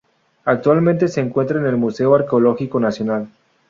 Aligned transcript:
Actualmente 0.45 1.07
se 1.09 1.21
encuentra 1.21 1.59
en 1.59 1.67
el 1.67 1.77
Museo 1.77 2.15
Arqueológico 2.15 2.79
Nacional. 2.79 3.29